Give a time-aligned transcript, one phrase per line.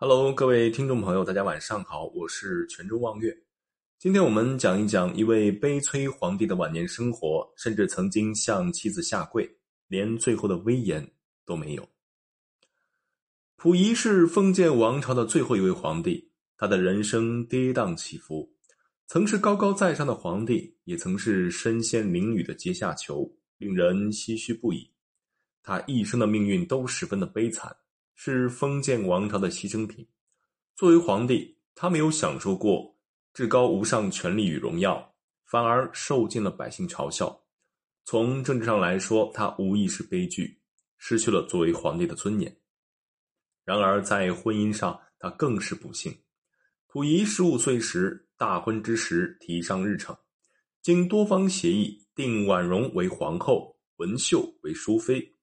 [0.00, 3.36] Hello，各位听众朋友，大家晚上好，我是泉州望月。
[3.98, 9.58] 今天我们讲一讲一位悲催皇帝的晚年生活，甚至曾经向妻子下跪，
[9.88, 11.04] 连最后的威严
[11.44, 11.88] 都没有。
[13.56, 18.48] 溥仪是封建王朝的最后一位皇帝，他的人生跌宕起伏，
[19.08, 24.92] 曾是高高在上的皇帝，也曾是身陷囹圄的阶下囚，令人唏嘘不已。
[25.60, 27.76] 他一生的命运都十分的悲惨。
[28.20, 30.04] 是封建王朝的牺牲品。
[30.74, 32.98] 作为皇帝，他没有享受过
[33.32, 37.44] 至高无上权力与荣耀，反而受尽了百姓嘲笑。
[38.04, 40.60] 从政治上来说，他无疑是悲剧，
[40.96, 42.60] 失去了作为皇帝的尊严。
[43.64, 46.12] 然而，在婚姻上，他更是不幸。
[46.88, 50.16] 溥仪十五岁时，大婚之时提上日程，
[50.82, 55.37] 经多方协议，定婉容为皇后，文秀为淑妃。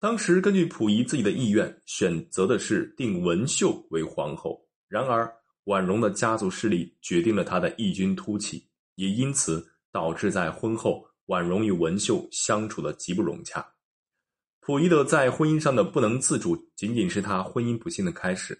[0.00, 4.64] 当时根据溥仪自己的意愿，选择的是定文秀为皇后。
[4.86, 5.28] 然而，
[5.64, 8.64] 婉容的家族势力决定了她的异军突起，
[8.94, 13.66] 也因此导致在婚后，婉容与文秀相处的极不融洽。
[14.60, 18.56] 溥仪的在婚姻上的不能自主，仅仅是他婚姻不幸的开始。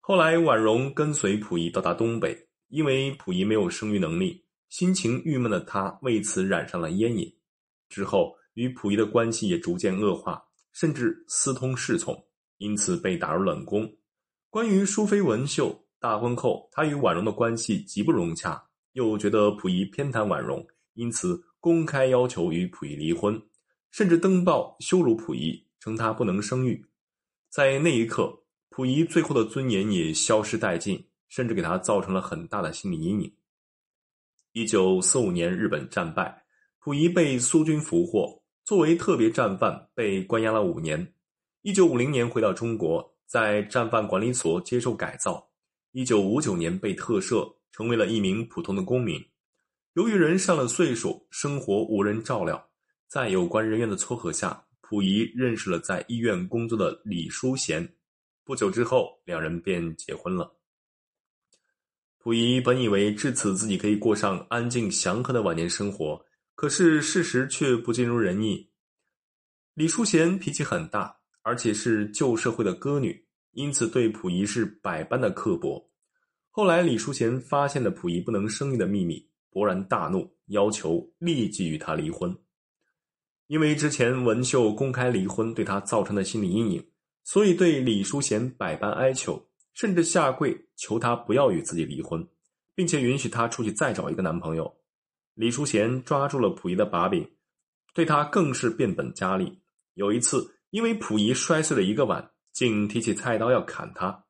[0.00, 2.34] 后来，婉容跟随溥仪到达东北，
[2.68, 7.30] 因为溥仪没有生育能力，心情郁闷的她为此染上了烟瘾。
[7.90, 8.34] 之后。
[8.54, 10.42] 与溥仪的关系也逐渐恶化，
[10.80, 12.16] 甚至私通侍从，
[12.58, 13.92] 因此被打入冷宫。
[14.48, 18.62] 关于淑妃文秀，大婚后她与婉容的关系极不融洽，
[18.92, 23.42] 又觉得溥仪偏袒婉容，因此公开要求与溥仪离婚，
[23.90, 26.86] 甚至登报羞辱溥仪，称他不能生育。
[27.50, 28.32] 在那一刻，
[28.70, 33.34] 溥仪最后的尊严也消失殆尽，甚至给他造成了很大的心理阴影。
[34.52, 36.44] 一九四五年，日本战败，
[36.78, 38.37] 溥仪被苏军俘获。
[38.68, 41.14] 作为特别战犯，被关押了五年。
[41.62, 45.42] 一九五零年回到中国，在战犯管理所接受改造。
[45.92, 49.18] 一九五九年被特赦，成为了一名普通的公民。
[49.94, 52.62] 由于人上了岁数，生活无人照料，
[53.06, 57.90] 在有关人员的撮合下，溥仪认识了在医院工作的李淑贤。
[58.44, 60.54] 不久之后，两人便结婚了。
[62.18, 66.22] 溥仪本以为至此自己可以过上安静祥和的晚年生活。
[66.58, 68.68] 可是事实却不尽如人意。
[69.74, 75.88] 李淑贤脾气很大，而且是旧社会的歌女，因此对溥仪是百般的刻薄。
[76.50, 82.36] 后来李淑贤发现了溥仪不能生育的秘密，勃然大怒，要求立即与他离婚。
[83.46, 86.84] 因为之前文秀公开离婚对他造成的心理阴影，
[87.22, 89.40] 所以对李淑贤百般哀求，
[89.74, 92.28] 甚至下跪求他不要与自己离婚，
[92.74, 94.74] 并且允许他出去再找一个男朋友。
[95.38, 97.24] 李淑贤抓住了溥仪的把柄，
[97.94, 99.60] 对他更是变本加厉。
[99.94, 104.24] 有一次，因为溥仪摔碎了一个碗，竟提起菜刀要砍他。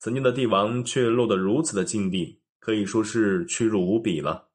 [0.00, 4.50] 曾经的帝王却落得如此的境地，可以说是屈辱无比了。